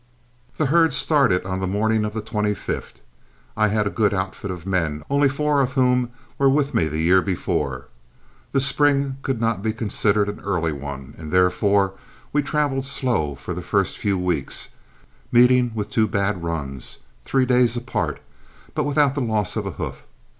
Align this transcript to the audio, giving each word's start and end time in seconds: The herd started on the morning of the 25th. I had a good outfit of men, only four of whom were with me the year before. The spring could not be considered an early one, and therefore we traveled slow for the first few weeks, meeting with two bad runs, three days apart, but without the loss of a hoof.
The 0.57 0.65
herd 0.65 0.93
started 0.93 1.45
on 1.45 1.59
the 1.59 1.67
morning 1.67 2.05
of 2.05 2.15
the 2.15 2.23
25th. 2.23 2.93
I 3.55 3.67
had 3.67 3.85
a 3.85 3.91
good 3.91 4.15
outfit 4.15 4.49
of 4.49 4.65
men, 4.65 5.03
only 5.11 5.29
four 5.29 5.61
of 5.61 5.73
whom 5.73 6.09
were 6.39 6.49
with 6.49 6.73
me 6.73 6.87
the 6.87 6.97
year 6.97 7.21
before. 7.21 7.85
The 8.51 8.61
spring 8.61 9.17
could 9.21 9.39
not 9.39 9.61
be 9.61 9.71
considered 9.71 10.27
an 10.27 10.39
early 10.39 10.71
one, 10.71 11.13
and 11.19 11.31
therefore 11.31 11.93
we 12.33 12.41
traveled 12.41 12.87
slow 12.87 13.35
for 13.35 13.53
the 13.53 13.61
first 13.61 13.95
few 13.95 14.17
weeks, 14.17 14.69
meeting 15.31 15.71
with 15.75 15.91
two 15.91 16.07
bad 16.07 16.41
runs, 16.43 16.97
three 17.23 17.45
days 17.45 17.77
apart, 17.77 18.21
but 18.73 18.85
without 18.85 19.13
the 19.13 19.21
loss 19.21 19.55
of 19.55 19.67
a 19.67 19.71
hoof. 19.73 20.03